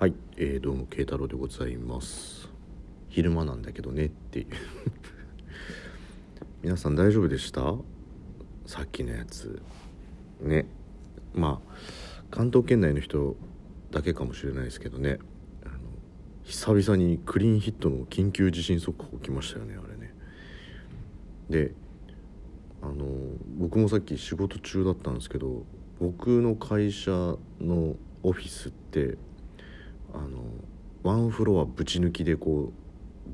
[0.00, 2.48] はい、えー、どうも慶太郎でございます。
[3.10, 4.46] 昼間なんだけどねっていう。
[6.64, 7.76] 皆さん大丈夫でした？
[8.64, 9.60] さっきのやつ。
[10.40, 10.64] ね。
[11.34, 11.74] まあ
[12.30, 13.36] 関東圏内の人
[13.90, 15.18] だけかもしれないですけどね。
[15.66, 15.74] あの
[16.44, 20.14] 久々にクリーンヒットの緊急地震速報来ましたよねあれね。
[21.50, 21.74] で
[22.80, 23.06] あの
[23.58, 25.66] 僕もさっき仕事中だったんですけど
[25.98, 27.10] 僕の会社
[27.60, 29.18] のオフィスって
[30.14, 30.42] あの
[31.02, 32.80] ワンフロアぶち抜きでこう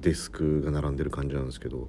[0.00, 1.88] デスクが並んでる感じなんですけど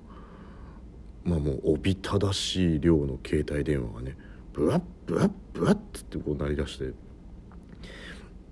[1.24, 4.18] まあもうおびただしい量の携帯電話がね
[4.54, 6.94] ブワッブワッブワッつってこう鳴り出して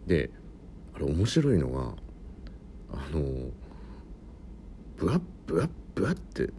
[0.06, 0.30] で
[0.94, 1.94] あれ面白いのが
[2.92, 3.50] あの
[4.98, 6.50] ブワッブワッブワッって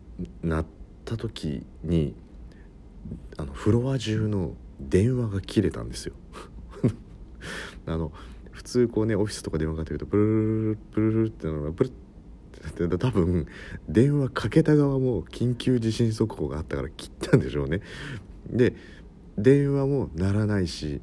[0.42, 0.66] 鳴っ
[1.04, 2.14] た時に
[3.36, 6.14] あのフロア中の電話が切れたんですよ。
[7.86, 8.12] あの
[8.56, 11.92] 普通こうねオフィスとか電話かけてるとプルルルプルルルってのがプルッ
[12.86, 13.46] って多分
[13.86, 17.82] 電話かけた側も緊急地震速報があったから切ったんでしょうね
[18.48, 18.74] で
[19.36, 21.02] 電話も鳴らないし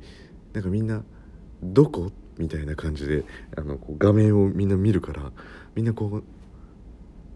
[0.54, 1.04] なんかみんな
[1.62, 3.24] 「どこ?」みたいな感じで
[3.56, 5.32] あのこう画面をみんな見るから
[5.76, 6.24] みんなこう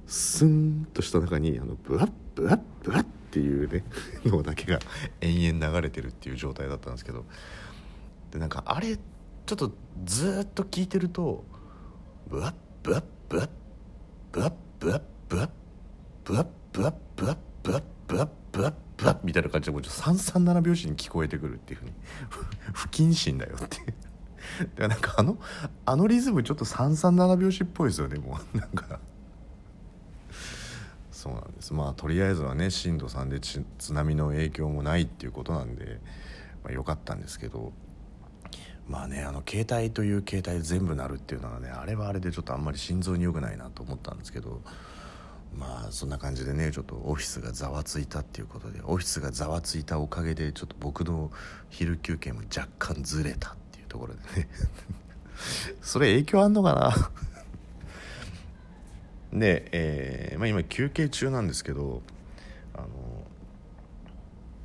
[0.07, 3.83] スンとした中にあのブワッブワッブワッっていうね
[4.25, 4.79] のだけが
[5.21, 7.23] 延々流れてるっていう状態だったんですけど
[8.31, 8.97] でなんかあれ
[9.47, 9.71] ちょっと
[10.03, 11.45] ずっと聞いてると
[12.27, 12.53] ブワッ
[12.83, 13.49] ブワッブワッ
[14.33, 15.49] ブワッブワッブワッ
[16.25, 21.93] ブワッブワッブワッブワッブワッブワッブワッみたいな感じでもうちょっと337拍子に聞こえてくるっていうふうに
[22.73, 23.77] 不謹慎だよって。
[23.77, 23.79] い
[24.65, 25.37] うでなんかあの
[25.85, 28.57] あのリズムちょっと337拍子っぽいですよねもう。
[28.59, 28.99] なんか
[31.09, 31.73] そうなんです。
[31.73, 36.01] まあとりあえずはね震度3で津波の影響もないっていうことなんで、
[36.65, 37.71] まあ、よかったんですけど。
[38.89, 44.61] まあねあの携帯という携帯全部鳴るっていうのはねあれはあれでちょっとあんまり心臓に良くないなと思ったんですけど
[45.57, 51.31] まあそんな感じでねちょっとオフィスがざわついたっていうことでオフィスがざわついたおかげでちょっと僕の
[51.70, 54.49] 昼休憩も若干ずれたっていうところでね。
[55.81, 57.11] それ影響あんのかな？
[59.39, 62.02] で、えーまあ、今休憩中なんですけど
[62.73, 62.86] あ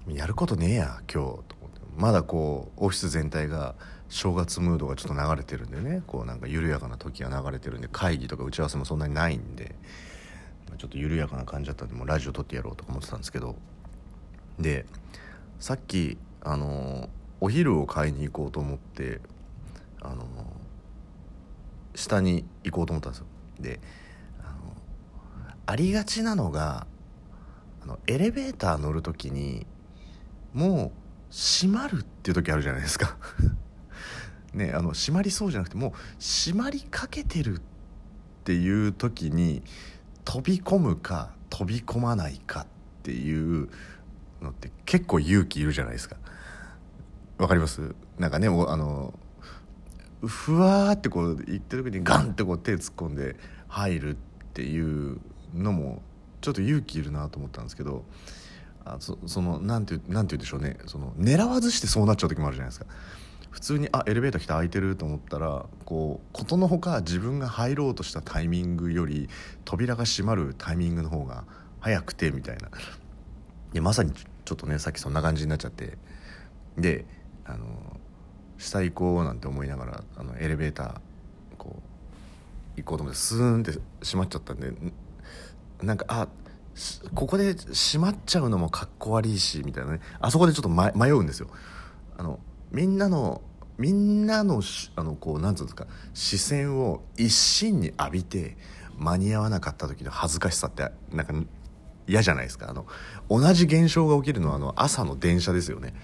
[0.08, 1.82] のやることねえや今日と思って。
[1.96, 3.74] まだこうオフィス全体が
[4.12, 6.02] 正月ムードがちょっと流れてるんでね。
[6.06, 9.74] こうなんか緩やかな時が流れてるんで会議とか打ち合わせもそんなにないんで。
[10.78, 13.56] ちょっと緩やかな感じだったんでもうラジオ撮ってやろうとか思ってたんですけど。
[14.58, 14.86] で
[15.60, 17.08] さっきあの
[17.40, 19.20] お昼を買いに行こうと思って
[20.00, 20.26] あの
[21.94, 23.26] 下に行こうと思ったんですよ。
[23.60, 23.80] で
[24.40, 24.74] あの
[25.66, 26.86] ありがちなのが
[27.82, 29.66] あのエレベーター乗る時に
[30.52, 30.90] もう
[31.30, 33.16] 閉まるっていう時あるじゃないですか。
[34.54, 37.60] ねあの閉まりそうじゃなくてもう閉まりかけてるっ
[38.44, 39.62] ていう時に
[40.24, 42.66] 飛び込むか飛び込まないかっ
[43.02, 43.68] ていう
[44.40, 46.16] のって結構勇気いるじゃないですか。
[47.38, 47.94] わかります？
[48.18, 49.14] なんかねあの
[50.24, 53.36] ふわーってこう行ってる時にガンってこう手突っ込んで
[53.68, 54.16] 入るっ
[54.52, 55.18] ていう
[55.54, 56.02] のも
[56.40, 58.04] ちょっと勇気いるなと思ったんですけど
[58.84, 60.78] あそそのなんてなんて言うんでしょうね。
[60.86, 62.86] その狙わずしてそうなっちゃう時もあるじゃないですか。
[63.52, 69.28] 普通にあエレベーター来て開いてると思ったらこうことのほか自分が入ろうとしたタイミングより
[69.64, 71.44] 扉が閉まるタイミングの方が
[71.78, 72.70] 早くてみたいな。
[73.72, 75.98] でまさにちょっとねさっきそんな感じになっちゃって。
[76.76, 77.04] で
[77.44, 77.66] あの
[78.56, 80.94] 下行こうなんて思いながらあのエレベーター
[81.58, 81.76] こ
[82.76, 84.72] う行こうと思ってスーンって閉まっちゃったんで
[85.82, 86.28] なんかあ
[87.14, 90.00] ここで閉まっちゃうのもかっこ悪いしみたいなね。
[90.20, 91.48] あそこでちょっと迷うんですよ。
[92.16, 92.38] あの
[92.72, 93.42] みんなの
[93.78, 94.62] みんなの
[94.96, 98.56] あのこうなんうんですか視線を一身に浴びて
[98.98, 101.34] 間に合わなかった時の恥ずかしさってなんか
[102.06, 102.68] 嫌じゃないですか。
[102.68, 102.86] あの
[103.28, 105.94] 同じ現象が起きるのはあの朝の電車ですよね。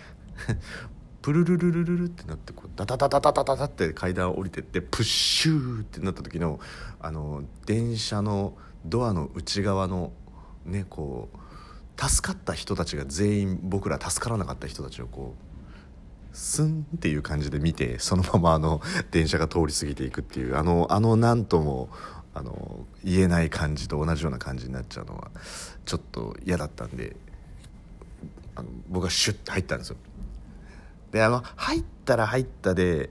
[1.22, 6.60] プルルルルルルってなってこうダダダダダダダって階段を降りてってプッシューってなった時の
[7.00, 8.56] あの電車の
[8.86, 10.12] ドアの内側の
[10.64, 15.47] ねこう助かった人たちが全員僕ら助からなかった人たちをこう
[16.32, 18.80] スンっていう感じで見てそのままあの
[19.10, 21.88] 電車が通り過ぎていくっていうあのあの何とも
[22.34, 25.30] あの言えない感じと同じような感じになっちゃうのは
[25.84, 27.16] ちょっと嫌だったんで
[28.54, 29.96] あの僕はシュッて入ったんですよ。
[31.10, 33.10] であの入ったら入ったで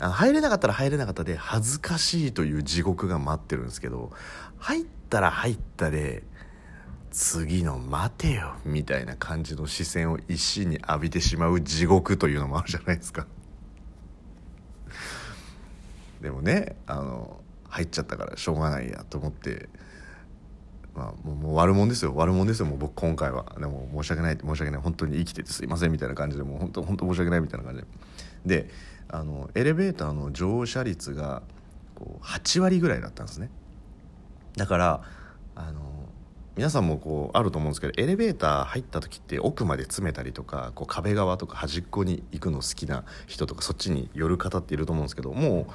[0.00, 4.12] あ入れなかったら入れなかったで恥ずかしいという地獄が待ってるんですけど
[4.58, 6.22] 入ったら入ったで
[7.10, 13.26] 次の待てよみたいな感じの視線を一心に浴びてしまう地獄というのもあるじゃないですか。
[16.20, 19.68] でもねあの入っちゃったからしょうがないやと思って
[20.94, 22.14] まあもうもう悪者ですよ。
[22.14, 23.54] 悪者ですよもう僕今回は。
[23.58, 24.80] でも申し訳ない申し訳ない。
[24.80, 27.82] 本当に生きててすいませんみたいな感じでもう本当本当申し訳ないみたいな感じ
[28.46, 28.64] で。
[28.64, 28.70] で
[29.08, 31.42] あのエレベーターの乗車率が
[31.94, 33.50] こう8割ぐらいだったんですね。
[34.56, 35.02] だから
[35.54, 35.97] あの
[36.58, 45.72] 皆さんもこうあると思うんですけどエレベーター入った時って奥まで詰めたりとかこう壁側とか端っこに行くの好きな人とかそっちに寄る方っていると思うんですけどもう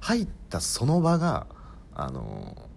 [0.00, 1.46] 入ったその場が
[1.94, 2.68] あの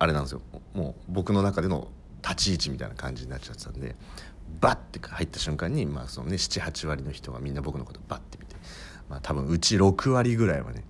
[0.00, 0.40] あれなんですよ。
[0.74, 1.92] もう僕の中での
[2.24, 3.94] 立ち位置みたいな感じになっちゃってたんで
[4.60, 8.56] バッて入った瞬間に、まあそのね、78割の人がみんな僕のことバッて見て、
[9.08, 10.82] まあ、多分うち6割ぐらいはね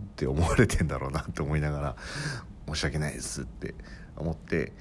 [0.00, 1.96] って思われてんだろうなって思いながら
[2.66, 3.74] 申し訳ないですって
[4.16, 4.72] 思って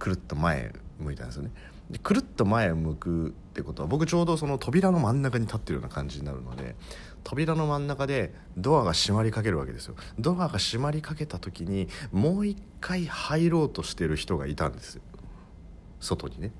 [0.00, 1.50] くるっと前向いたんですよね。
[1.90, 6.76] でくるっと前向くってことは僕ちょうどその扉の真ん中に立ってるような感じになるので
[7.24, 9.94] 扉の真ん中でドアが閉まりかけるわけですよ。
[10.18, 15.02] ドアが閉まりかけた時にもう一回入ろうとしてる人がいたんですよ。
[16.00, 16.52] 外にね。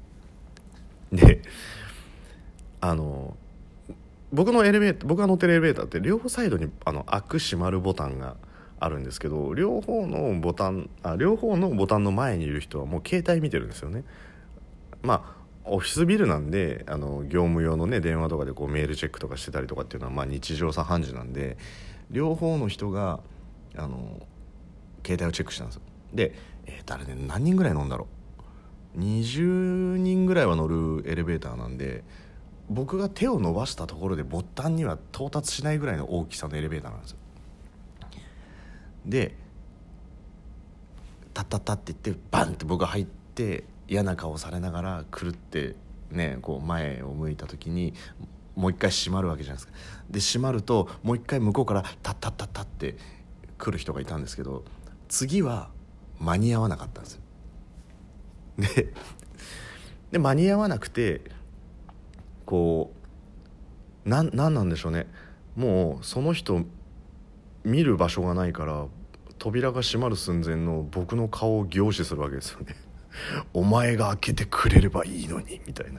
[1.13, 1.43] で
[2.81, 3.37] あの
[4.33, 8.37] 僕のエレベーター僕が乗ってるエレベーターって両サイドにあの開く閉まるボタンが
[8.81, 14.05] あるんですけど両方のボタンあ両方のボタンの前にいる人はもう携帯見てるんですよね。
[15.03, 21.59] まあオフィスビルなんであの業務用のね電話とかでこうメールチェックとかしてたりとかっていうのはまあ日常茶飯事なんで
[22.11, 23.21] 両方の人が
[23.77, 24.27] あの
[25.05, 25.83] 携帯をチェックしたんですよ。
[26.15, 26.35] で、
[26.67, 28.09] えー、誰で何人ぐらい乗んだろ
[28.97, 28.99] う。
[28.99, 32.03] 20人ぐらいは乗るエレベーターなんで
[32.69, 37.19] 僕が手を伸ばしたところでボタンには到達しないぐらいの大きさのエレベーターなんですよ。
[39.07, 39.35] で
[41.33, 45.75] タッタッタって言ってバンって僕が入って嫌な顔されながらくるって
[46.11, 47.95] ねこう前を向いた時に
[48.57, 49.79] もう一回閉まるわけじゃないですか。
[50.11, 52.97] で閉まるともう一回向こうからタッタッタッタって
[53.59, 54.65] 来る人がいたんですけど
[55.09, 55.71] 次は
[56.19, 57.21] 間に合わなかったんですよ。
[58.59, 58.93] で
[60.13, 61.23] で間に合わなくて
[62.45, 62.93] こ
[64.05, 65.07] うななんなんでしょうね。
[65.57, 66.65] もうその人
[67.65, 68.87] 見る場所がないから
[69.39, 72.77] 扉が閉まる寸前の僕の顔を凝視するわけですよね。
[73.55, 75.99] お前が開けてくれればいいのにみたいな。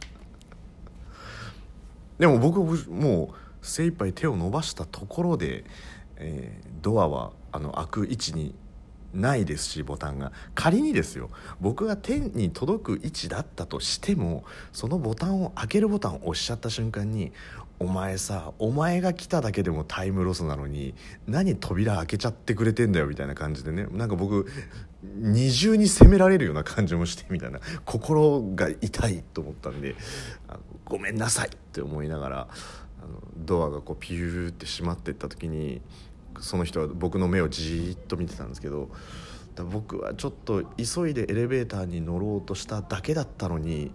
[2.20, 2.60] でも僕
[2.92, 5.66] もう精一杯手を伸ばしたところで、
[6.18, 8.54] えー、ドアはあの開く位置に
[9.14, 10.32] ないですしボタンが。
[10.54, 17.32] 仮にですよ僕が手に届く位置だったとしてもそのボタンを開けるボタンを押しちゃった瞬間に
[17.82, 20.94] お前さお前が来ただけでもタイムロスなのに
[21.26, 24.46] 何扉開けちゃってくれてんだよみたいな感じでねなんか僕
[25.04, 29.96] 二重に責められるような感じもしてみたいな心が痛いと思ったんで
[30.48, 32.48] あのごめんなさいって思いながら
[33.02, 35.82] あのドアがこうピューって閉まってった時に
[36.40, 38.90] その人は僕の目をじーっと見てたんですけど
[39.72, 43.92] 僕はちょっと急いでエレベーターに乗ろうとしただけだったのに。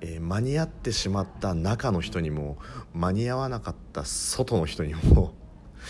[0.00, 2.56] えー、間に合ってしまった中の人にも
[2.94, 5.34] 間に合わなかった外の人にも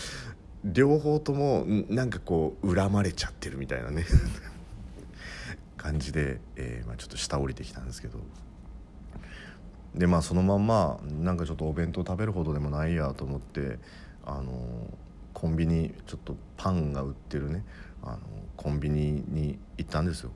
[0.65, 4.05] 両方ともなんかこう恨まれちゃってるみたいなね
[5.77, 8.19] 感じで、えー、まあ、ちょっと下降りてきたんですけど。
[9.95, 13.79] でまあそのまんまなんかちょっとお弁当食べるほどでもないやと思って
[14.23, 14.53] あの
[15.33, 17.65] コンビニちょっとパンが売ってるね
[18.03, 18.19] あの
[18.55, 20.31] コンビニに行ったんですよ。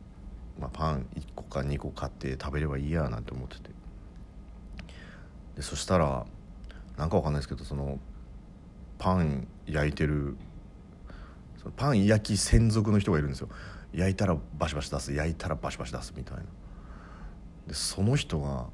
[0.60, 3.70] まあ、パン1個か2個買って食べればいいやなんて思ってて。
[5.56, 6.26] でそしたら
[6.98, 8.00] なんかわかんないですけどその
[8.98, 10.36] パン焼いてる
[11.58, 13.50] そのパン焼き専属の人がいるんですよ。
[13.94, 16.44] 焼いたらバシバシ出す焼いたらバシバシ出すみたいな。
[17.68, 18.68] でその人が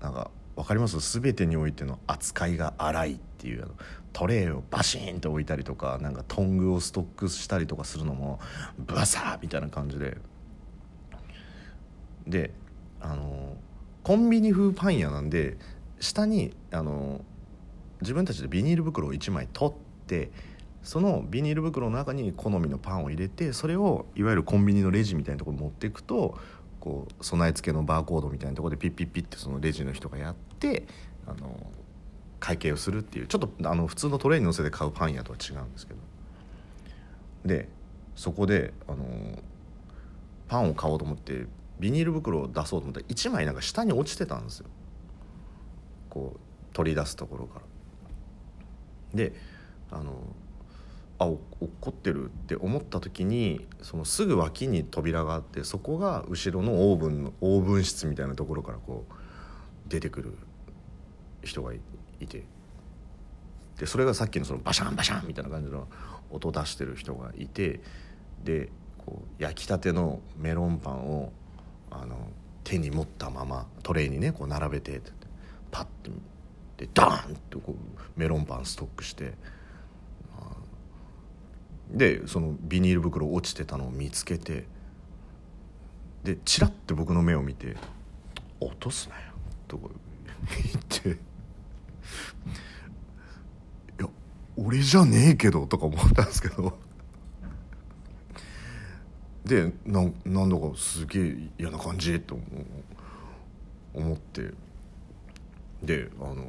[0.00, 1.20] なんか分かります？
[1.20, 3.74] 全てにおいての扱いが荒いっていうあの
[4.12, 8.40] トレーをバシーンと置いたりとかなんかトングをストックしたりとかするのも
[8.78, 10.16] バサーみたいな感じで。
[12.26, 12.50] で
[13.00, 13.56] あの
[14.02, 15.56] コンビニ風パン屋なんで
[16.00, 17.24] 下にあの
[18.00, 19.74] 自分たちでビニール袋を1枚取っ
[20.06, 20.30] て
[20.82, 26.38] そのビニール袋の中に好みのパンを入れてそれをいわゆるコンビニのレジみたいなところに持っていくと
[26.80, 30.86] こう備え付けのバーコードみたいなところでピッピッピッってそのレジの人がやって
[31.26, 31.66] あの
[32.40, 36.00] 会計をするっていうちょっとあの普通のトレーに乗せて買うパン屋とは違うんですけど。
[37.46, 37.68] で
[38.16, 39.04] そこであの
[40.48, 41.46] パンを買おうと思って
[41.78, 44.66] ビニール袋を出そうと思ったら1枚なんか下に落ちてたんですよ。
[46.08, 46.40] こう
[46.72, 47.62] 取り出すところから。
[49.14, 49.32] で
[49.90, 50.14] あの
[51.18, 59.14] あ落っこってるって思った時にそのすぐ脇に扉があってそこが後ろのオーブンのオーブン室みたいなところからこう
[59.88, 60.36] 出てくる
[61.42, 61.80] 人がい
[62.26, 62.44] て。
[63.78, 65.88] でそれがさっきのそのバシャンバシャンみたいな感じの
[66.30, 67.80] 音出してる人がいて。
[68.44, 71.32] でこう焼きたてのメロンパンを
[72.00, 72.16] あの
[72.64, 75.00] 手に持ったままトレーにねこう並べて
[75.70, 76.10] パッて
[76.76, 77.74] でダーンってこう
[78.16, 79.34] メロンパンストックして
[81.90, 84.66] でそのビニール袋落ちてたのを見つけて
[86.24, 87.76] でチラッて僕の目を見て
[88.60, 89.22] 「落とすなよ」
[89.68, 89.88] とか
[90.72, 91.12] 言って「い
[94.00, 94.08] や
[94.56, 96.78] 俺じゃねえけど」とか思ったんですけど。
[99.44, 102.38] でななんだかすげえ嫌な感じと
[103.94, 104.52] 思って。
[105.84, 106.46] であの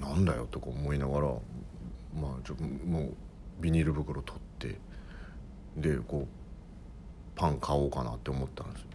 [0.00, 1.26] なんだよとか思いながら
[2.20, 3.14] まあちょもう
[3.60, 4.78] ビニール袋取って
[5.76, 6.28] でこう
[7.36, 8.88] パン買おうかなって思ったんですよ。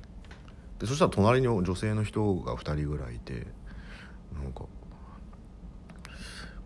[0.79, 3.47] でそしたら隣に女性の人が2人ぐらいいて
[4.33, 4.65] なんか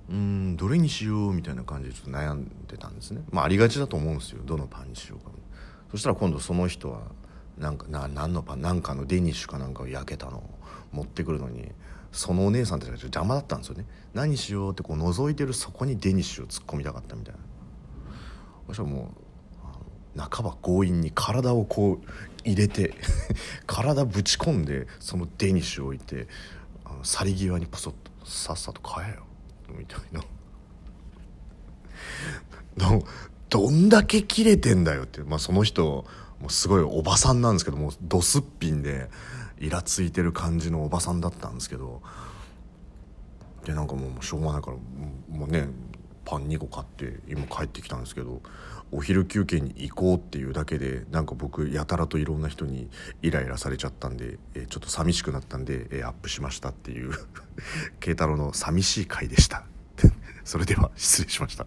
[0.09, 3.21] うんどれにしようみたいな感じでちょっと悩んでたんですね。
[3.29, 4.41] まあありがちだと思うんですよ。
[4.45, 5.31] どのパンにしようか
[5.91, 7.01] そしたら今度その人は
[7.57, 10.49] なんかな何のパンなんかのデニッシュかなんかを焼けたのを
[10.91, 11.71] 持ってくるのに
[12.11, 13.85] そのお姉さんたちが邪魔だったんですよね。
[14.13, 17.41] 何しようってこう覗いてるそこにデニッシュを突っ込みたかったみたいな。
[18.67, 19.11] そしたらも
[20.15, 22.07] う半ば強引に体をこう
[22.43, 22.93] 入れて
[23.67, 26.27] 体ぶち込んでそのデニッシュを置いて
[26.85, 29.26] あの去り際にポソッとさっさと買えよ。
[29.73, 30.21] みたいな。
[32.77, 33.03] ど
[33.49, 36.05] どんだけ切れてんだよって、まあ、その人
[36.39, 39.09] もうすごいおばさんなんですけどもどすっぴんで
[39.59, 42.01] イラついてる感じのおばさんだったんですけど。
[43.67, 44.77] でなんかもうしょうがないから
[45.37, 45.67] もうね
[46.27, 48.41] パン2個買って今帰ってきたんですけど
[48.91, 52.89] お昼休憩に行こうっていうだけでなんか僕やたらといろんな人に
[53.21, 57.11] イライラされちゃったんで、えー、ちょっと寂しくなったんで、えー、アップしましたっていう
[58.01, 59.65] 慶太郎の寂しい回でした
[60.43, 61.65] それでは失礼しました。